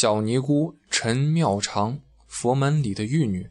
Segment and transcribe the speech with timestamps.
[0.00, 1.98] 小尼姑陈妙常，
[2.28, 3.50] 佛门里的玉女。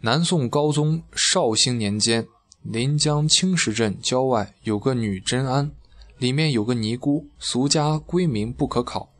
[0.00, 2.26] 南宋高宗绍兴年间，
[2.62, 5.72] 临江青石镇郊外有个女真庵，
[6.16, 9.10] 里面有个尼姑，俗家闺名不可考，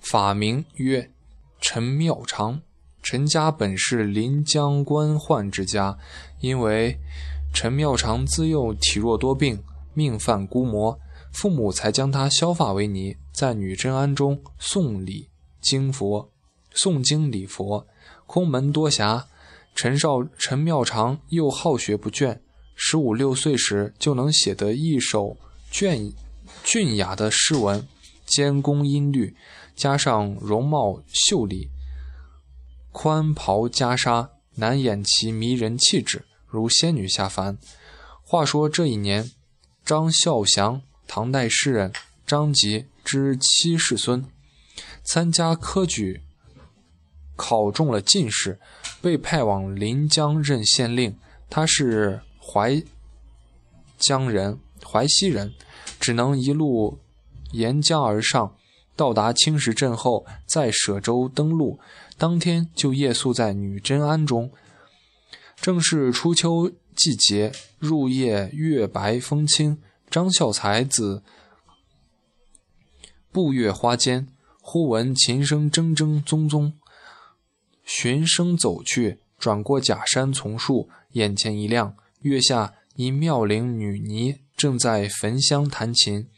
[0.00, 1.12] 法名曰
[1.60, 2.62] 陈妙常。
[3.00, 5.96] 陈家本是临江官宦之家，
[6.40, 6.98] 因为
[7.54, 9.62] 陈妙常自幼体弱多病，
[9.94, 10.98] 命犯孤魔。
[11.32, 15.28] 父母才将他削发为尼，在女真庵中诵礼
[15.60, 16.30] 经佛，
[16.74, 17.86] 诵经礼佛，
[18.26, 19.24] 空门多暇。
[19.74, 22.38] 陈少陈妙常又好学不倦，
[22.76, 25.36] 十五六岁时就能写得一首
[25.70, 26.12] 隽
[26.62, 27.88] 俊雅的诗文，
[28.26, 29.34] 兼工音律，
[29.74, 31.70] 加上容貌秀丽，
[32.90, 37.56] 宽袍袈裟，难掩其迷人气质，如仙女下凡。
[38.22, 39.30] 话说这一年，
[39.84, 40.82] 张孝祥。
[41.06, 41.92] 唐代诗人
[42.26, 44.24] 张籍之七世孙，
[45.02, 46.22] 参加科举，
[47.36, 48.58] 考中了进士，
[49.00, 51.16] 被派往临江任县令。
[51.50, 52.82] 他是淮
[53.98, 55.52] 江人，淮西人，
[56.00, 56.98] 只能一路
[57.52, 58.56] 沿江而上，
[58.96, 61.78] 到达青石镇后，在舍州登陆。
[62.16, 64.50] 当天就夜宿在女真庵中。
[65.60, 69.78] 正是初秋季节，入夜月白风清。
[70.08, 71.22] 张孝才子
[73.32, 74.28] 步月花间，
[74.60, 76.74] 忽闻琴声铮铮宗宗，
[77.82, 86.28] 循声走去，转过假山丛树，眼前一亮，月下一妙龄女尼正在焚香弹琴，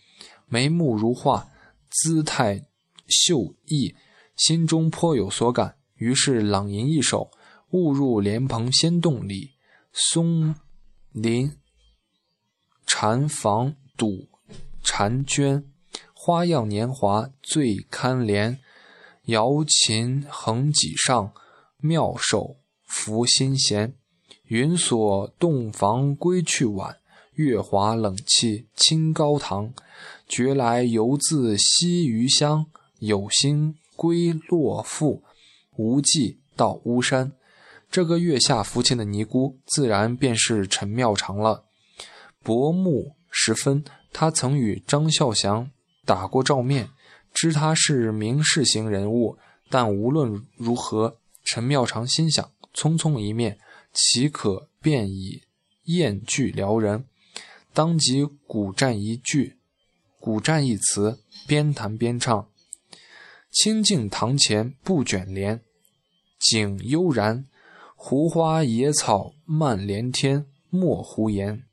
[0.47, 1.49] 眉目如画，
[1.91, 2.65] 姿态
[3.09, 3.97] 秀逸，
[4.37, 7.33] 心中颇有所感，于是朗吟一首
[7.71, 9.51] ：“误入莲蓬仙洞里，
[9.93, 10.55] 松
[11.11, 11.51] 林。”
[12.87, 14.29] 禅房赌
[14.85, 15.65] 婵娟，
[16.27, 18.57] 花样年华最堪怜。
[19.27, 21.35] 瑶琴横几上，
[21.77, 23.93] 妙手拂心弦。
[24.45, 26.97] 云锁洞房归去晚，
[27.35, 29.75] 月华冷气清高堂。
[30.27, 32.65] 觉来犹自惜余香，
[33.01, 35.23] 有心归洛复，
[35.77, 37.33] 无计到巫山。
[37.91, 41.65] 这个月下抚琴的尼姑，自然便是陈妙长了。
[42.43, 45.71] 薄暮时分，他曾与张孝祥
[46.05, 46.91] 打过照面，
[47.33, 49.39] 知他是名士型人物。
[49.71, 53.59] 但无论如何，陈妙常心想：匆匆一面，
[53.93, 55.43] 岂可便以
[55.85, 57.07] 艳句撩人？
[57.73, 59.57] 当即鼓战一句，
[60.21, 62.49] 鼓战一词，边弹边唱
[63.51, 65.61] ：“清净堂前不卷帘，
[66.39, 67.47] 景悠然。
[67.97, 71.65] 胡花野草漫连天，莫胡言。”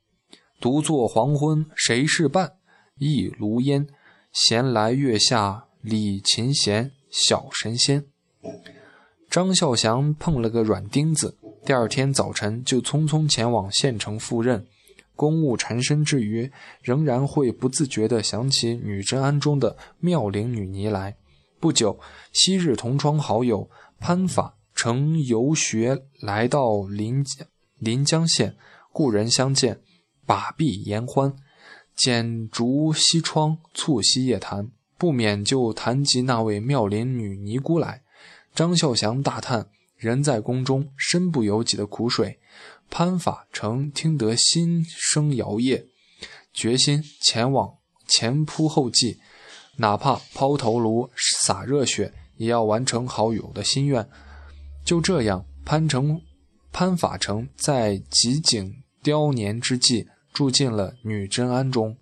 [0.58, 2.54] 独坐黄昏谁是伴？
[2.96, 3.86] 一炉烟，
[4.32, 8.06] 闲来月下理琴弦，小神仙。
[9.28, 14.66] 张孝祥碰了个软钉子，第二天早晨就匆匆前往县城赴任。
[15.14, 16.50] 公务缠身之余，
[16.80, 21.14] 仍然会不自觉地想起女真庵中的妙龄女尼来。
[21.60, 22.00] 不久，
[22.32, 23.68] 昔日同窗好友
[24.00, 27.22] 潘法乘游学来到临
[27.78, 28.56] 临江县，
[28.92, 29.82] 故人相见。
[30.24, 31.34] 把臂言欢，
[31.96, 38.02] 剪烛西窗，促膝夜谈，不免就谈及那位妙龄女尼姑来。
[38.54, 42.38] 张孝祥大叹：“人在宫中，身不由己的苦水。”
[42.90, 45.86] 潘法成听得心生摇曳，
[46.52, 47.74] 决心前往
[48.06, 49.18] 前仆后继，
[49.78, 51.08] 哪怕抛头颅
[51.46, 54.06] 洒热血，也要完成好友的心愿。
[54.84, 56.20] 就这样，潘成
[56.70, 60.06] 潘法成在极景凋年之际。
[60.32, 61.96] 住进了女真庵中。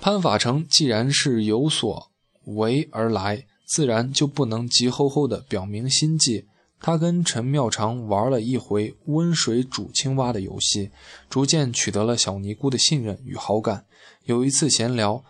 [0.00, 2.10] 潘法成既然是有所
[2.44, 6.46] 为而来，自然就不能急吼吼地表明心迹。
[6.80, 10.90] 他跟陈妙常玩了一回温水煮青蛙的游戏，
[11.28, 13.84] 逐渐取得了小尼姑的信任与好感。
[14.24, 15.22] 有一次闲聊，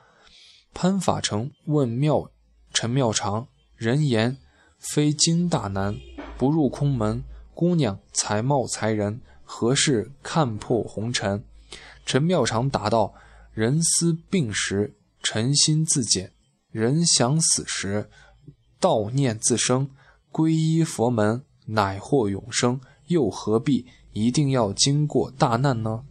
[0.72, 2.30] 潘法成问妙
[2.72, 4.36] 陈妙常：“人言
[4.78, 5.96] 非经大难
[6.38, 9.20] 不入空门，姑娘才貌才人。”
[9.52, 11.42] 何事看破红尘？
[12.06, 13.12] 陈妙常答道
[13.52, 14.94] ：“人思病时，
[15.24, 16.28] 诚心自检；
[16.70, 18.08] 人想死时，
[18.78, 19.90] 道念自生。
[20.30, 22.80] 皈依佛门，乃获永生。
[23.08, 26.04] 又何必一定要经过大难呢？”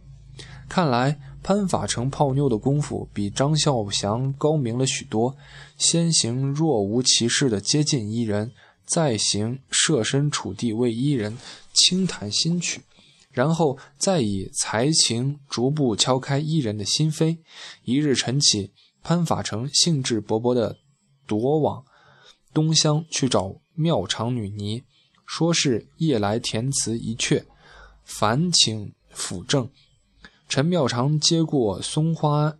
[0.68, 5.34] 看来潘法成泡妞的功夫比张孝祥高明了许多。
[5.78, 8.52] 先行若无其事的接近伊人，
[8.84, 11.38] 再行设身处地为伊人
[11.72, 12.82] 轻弹新曲。
[13.30, 17.38] 然后再以才情逐步敲开伊人的心扉。
[17.84, 18.72] 一日晨起，
[19.02, 20.78] 潘法成兴致勃勃地
[21.26, 21.84] 夺往
[22.52, 24.82] 东乡去找庙场女尼，
[25.24, 27.44] 说是夜来填词一阙，
[28.02, 29.70] 烦请辅正。
[30.48, 32.58] 陈妙长接过松花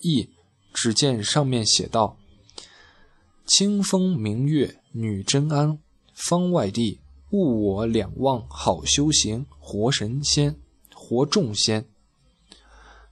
[0.00, 0.28] 意，
[0.74, 2.18] 只见上面写道
[3.46, 5.78] ：“清风明月女真安，
[6.12, 7.00] 方外地
[7.30, 10.56] 误我两忘好修行，活神仙，
[10.94, 11.86] 活众仙。”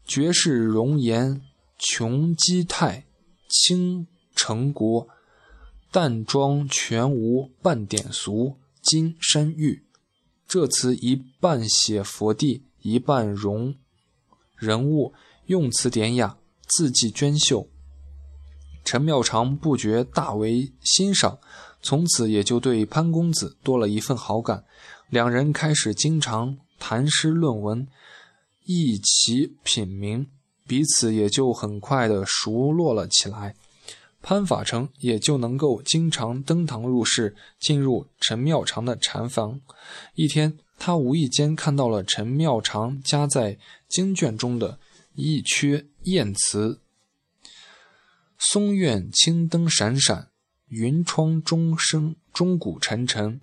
[0.06, 1.40] 绝世容颜
[1.78, 3.06] 穷基态，
[3.48, 5.08] 倾城国，
[5.90, 8.58] 淡妆全无半点俗。
[8.82, 9.82] 金山玉，
[10.46, 13.74] 这词一半写佛地，一半容
[14.56, 15.14] 人物，
[15.46, 16.36] 用词典雅，
[16.68, 17.66] 字迹娟秀。
[18.84, 21.38] 陈妙长不觉大为欣赏，
[21.82, 24.64] 从此也就对潘公子多了一份好感。
[25.08, 27.86] 两人开始经常谈诗论文。
[28.66, 30.26] 一起品茗，
[30.66, 33.54] 彼此也就很快的熟络了起来。
[34.22, 39.60] 潘法成也就能够经常登堂入室，进入陈妙长的禅房。
[40.14, 44.78] 一天，他无意间看到了陈妙长夹在经卷中的
[45.14, 46.80] 一阙艳词
[48.50, 50.30] ：“松院青灯闪闪，
[50.68, 53.40] 云窗钟声钟鼓沉沉。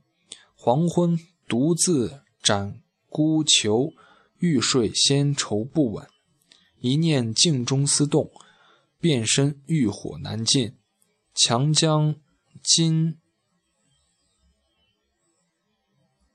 [0.55, 3.93] 黄昏独自展孤囚。”
[4.41, 6.07] 欲睡先愁不稳，
[6.79, 8.31] 一念镜中思动，
[8.99, 10.79] 变身欲火难尽。
[11.35, 12.15] 强将
[12.63, 13.19] 金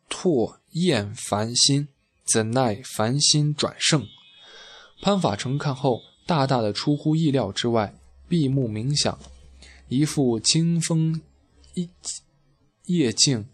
[0.08, 1.88] 唾厌烦心，
[2.24, 4.06] 怎奈烦心转胜。
[5.02, 7.98] 潘法成看后，大大的出乎意料之外，
[8.28, 9.19] 闭目冥想，
[9.88, 11.20] 一副清风
[11.75, 11.88] 一
[12.87, 13.46] 夜静、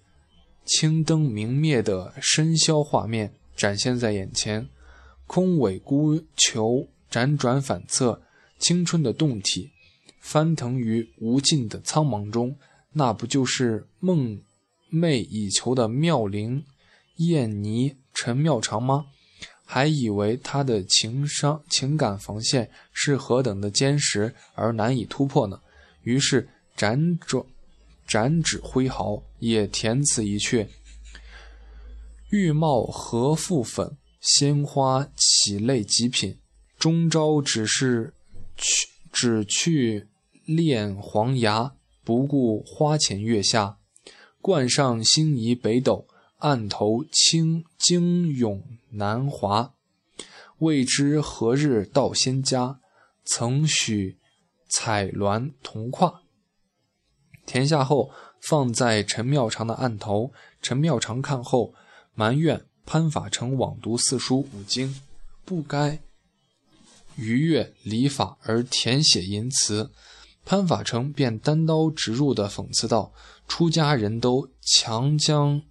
[0.64, 3.34] 青灯明灭的深宵画面。
[3.54, 4.68] 展现在眼前，
[5.26, 8.22] 空尾孤球辗转反侧，
[8.58, 9.70] 青春的动体
[10.18, 12.56] 翻腾于无尽的苍茫中。
[12.92, 14.40] 那不就是梦
[14.90, 16.64] 寐以求的妙龄
[17.16, 19.06] 燕妮陈妙长吗？
[19.64, 25.60] 还以为他的情商情感防线是何等的坚实而难以突破呢。
[26.02, 27.44] 于是辗转
[28.06, 30.66] 展指挥毫，也填词一阙。
[32.30, 36.38] 玉貌何复粉，鲜花岂类极品？
[36.78, 38.12] 终朝只是
[38.56, 40.08] 去，只去
[40.44, 43.78] 恋黄牙，不顾花前月下。
[44.40, 46.08] 冠上星移北斗，
[46.42, 49.74] 案头清惊涌南华。
[50.58, 52.80] 未知何日到仙家？
[53.24, 54.18] 曾许
[54.68, 56.22] 彩鸾同跨。
[57.46, 58.10] 填下后，
[58.40, 60.32] 放在陈妙长的案头。
[60.60, 61.74] 陈妙长看后。
[62.14, 65.00] 埋怨潘法成枉读四书五经，
[65.46, 65.98] 不该
[67.16, 69.90] 逾越礼法而填写淫词。
[70.44, 73.14] 潘法成便单刀直入地讽刺道
[73.48, 75.62] ：“出家人都强将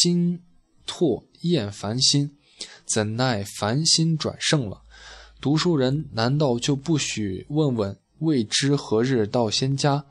[0.00, 0.44] 金
[0.86, 2.36] 唾厌烦心，
[2.86, 4.82] 怎奈烦心转胜了？
[5.40, 10.06] 读书人难道就不许问问未知何日到仙家？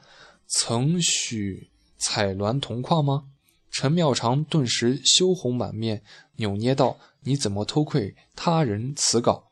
[0.45, 3.29] 曾许彩鸾同框吗？”
[3.71, 6.03] 陈妙长顿时羞红满面，
[6.35, 9.51] 扭捏道：“你怎么偷窥他人词稿？”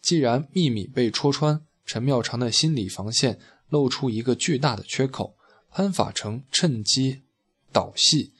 [0.00, 3.40] 既然秘密被戳穿，陈妙长的心理防线
[3.70, 5.34] 露出一个巨大的缺口。
[5.70, 7.22] 潘法成趁机
[7.72, 8.33] 导戏，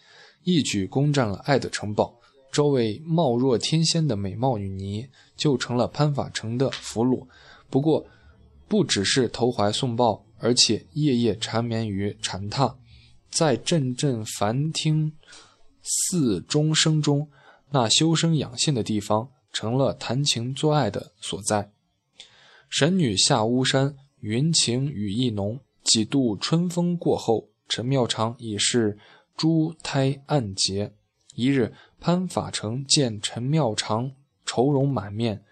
[0.44, 2.20] 一举攻占了爱的城堡。
[2.52, 7.26] 这位貌若天仙的美貌女尼就成了潘法成的俘虏。
[7.68, 8.06] 不过，
[8.68, 12.76] 不只是投怀送抱，而且夜夜缠绵于禅榻。
[13.28, 15.12] 在阵阵梵听
[15.82, 17.28] 寺钟声中，
[17.72, 21.72] 那修身养性的地方成了谈情做爱的所在。
[22.68, 25.58] 神女下巫山，云情雨意浓。
[25.82, 28.96] 几度春风过后，陈妙长已是
[29.36, 30.94] 珠胎暗结。
[31.34, 34.12] 一日，潘法成见陈妙长
[34.44, 35.42] 愁容满面，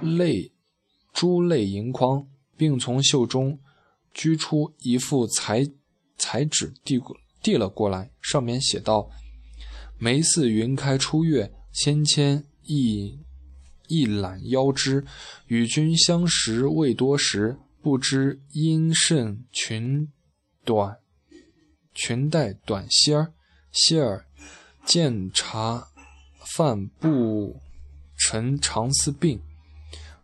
[0.00, 0.52] 泪
[1.12, 3.58] 珠泪盈眶，并从袖中
[4.14, 5.66] 掬出一副彩。
[6.18, 6.98] 彩纸递
[7.42, 9.10] 递了过来，上面写道
[10.00, 13.18] ：“眉似云开初月，纤纤一
[13.86, 15.04] 一揽腰肢。
[15.46, 20.10] 与君相识未多时，不知因甚裙
[20.64, 20.96] 短，
[21.96, 23.32] 裙带短纤儿。
[23.72, 24.24] 歇儿
[24.84, 25.88] 见茶
[26.38, 27.56] 饭不
[28.16, 29.40] 成，常思病。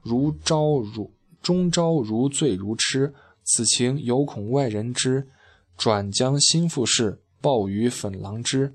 [0.03, 1.11] 如朝如
[1.43, 3.13] 终朝如醉如痴，
[3.43, 5.27] 此情犹恐外人知。”
[5.75, 8.75] 转将心腹事报与粉郎知，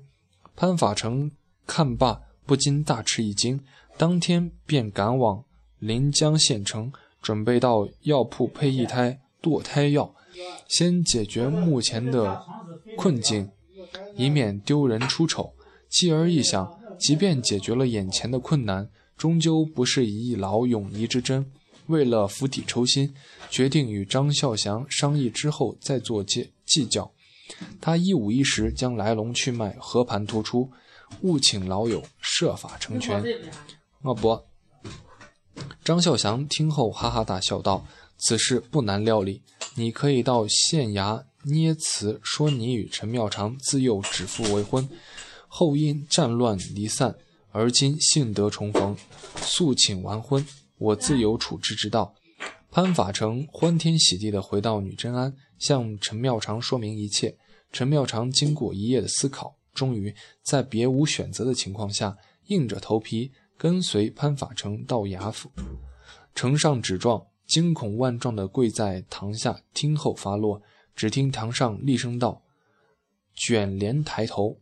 [0.54, 1.30] 潘法成
[1.66, 3.64] 看罢，不禁大吃一惊，
[3.96, 5.42] 当天便赶往
[5.78, 10.14] 临江县城，准备到药铺配一胎堕胎药，
[10.68, 12.44] 先解决目前的
[12.96, 13.50] 困境，
[14.16, 15.52] 以免丢人出丑。
[15.88, 21.50] 继而一想，即便解决了眼前的困难，终究不是一劳永逸之争。
[21.86, 23.14] 为了釜底抽薪，
[23.48, 27.10] 决定与张孝祥商议之后再做计计较。
[27.80, 30.70] 他一五一十将来龙去脉和盘托出，
[31.22, 33.22] 务请老友设法成全。
[34.02, 34.38] 啊不，
[35.82, 37.86] 张孝祥听后哈哈大笑道
[38.20, 39.40] ：“此事不难料理，
[39.74, 44.88] 你可以到县衙捏词，说你与陈妙长自幼指腹为婚，
[45.46, 47.14] 后因战乱离散，
[47.52, 48.96] 而今幸得重逢，
[49.36, 50.44] 诉请完婚。”
[50.78, 52.14] 我自有处置之道。
[52.70, 57.36] 潘法成欢天喜地地回到女真庵，向陈妙长说明一切。
[57.72, 65.50] 陈妙长经过一夜的思考，终于在别无选择的情况下，硬着头皮跟随潘法成到衙府。
[66.34, 70.62] 呈上纸状，惊恐万状的跪在堂下听候发落。
[70.94, 72.42] 只听堂上厉声道
[73.34, 74.58] ：“卷帘抬头！”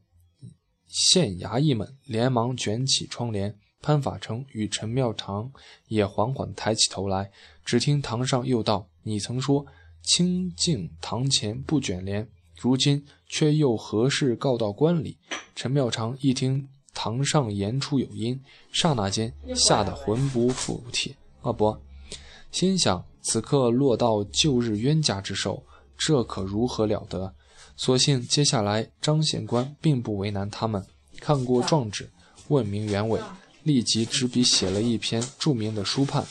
[0.86, 3.58] 县衙役们连忙卷起窗帘。
[3.82, 5.52] 潘法成与陈妙长
[5.88, 7.30] 也缓缓抬起头来，
[7.64, 9.64] 只听堂上又道：“你曾说
[10.02, 12.28] 清净堂前不卷帘，
[12.58, 15.16] 如今却又何事告到官里？”
[15.54, 21.14] 陈妙长一听堂上言出有因，刹那间吓得魂不附体。
[21.42, 21.78] 啊不，
[22.56, 25.62] 心想此刻落到旧日冤家之手，
[25.98, 27.30] 这可如何了得？
[27.76, 30.82] 所幸接下来张县官并不为难他们，
[31.20, 32.08] 看过状纸，
[32.48, 33.20] 问明原委。
[33.64, 36.26] 立即执笔写了一篇著名的书判：“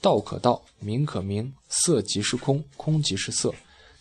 [0.00, 3.54] 道可道，名可名，色即是空，空即是色。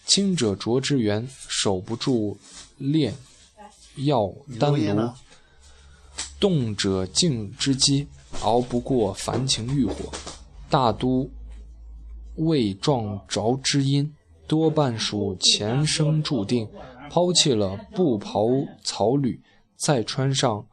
[0.06, 2.38] 清者浊之源，守不住
[2.78, 3.14] 炼
[3.98, 5.14] 药丹炉；
[6.40, 8.08] 动者静之机，
[8.40, 10.10] 熬不过凡情欲火。
[10.70, 11.30] 大都
[12.36, 14.14] 未撞着之因，
[14.48, 16.68] 多半属前生注定。
[17.10, 18.48] 抛弃了布袍
[18.84, 19.42] 草履，
[19.76, 20.66] 再穿上。”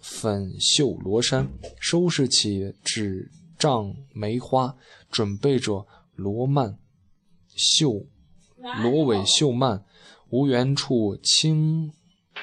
[0.00, 4.74] 粉绣罗衫，收拾起纸帐梅花，
[5.10, 6.78] 准备着罗曼
[7.54, 8.06] 绣
[8.82, 9.84] 罗尾绣幔。
[10.30, 11.92] 无缘处青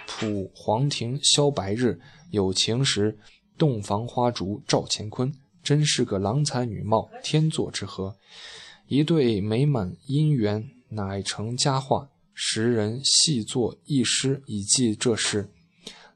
[0.06, 2.00] 浦黄庭消白日，
[2.30, 3.18] 有情时
[3.58, 5.34] 洞房花烛照乾坤。
[5.66, 8.16] 真是个郎才女貌，天作之合。
[8.88, 12.08] 一对美满姻缘，乃成佳话。
[12.38, 15.50] 时人细作一诗以记这事。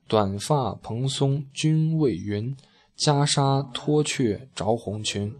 [0.08, 2.56] 短发蓬松君未云，
[2.98, 5.34] 袈裟脱却着红裙。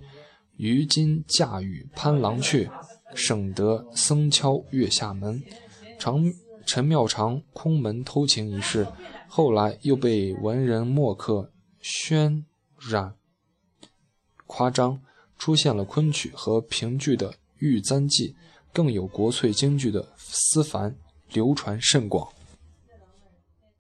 [0.58, 2.68] 于今嫁与潘郎却，
[3.13, 5.44] 省得僧敲月下门。
[6.00, 6.24] 常
[6.66, 8.88] 陈妙长空门偷情一事，
[9.28, 11.51] 后来又被文人墨客
[11.84, 12.44] 渲
[12.89, 13.13] 染
[14.50, 15.00] 夸张，
[15.38, 18.29] 出现了昆曲和评剧的《玉簪记》，
[18.74, 20.91] 更有国粹京剧的《思凡》，
[21.32, 22.27] 流传甚广。